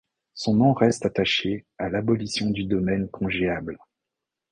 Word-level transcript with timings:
Son 0.33 0.55
nom 0.55 0.73
reste 0.73 1.05
attaché 1.05 1.67
à 1.77 1.87
l'abolition 1.87 2.49
du 2.49 2.63
domaine 2.63 3.07
congéable. 3.07 3.77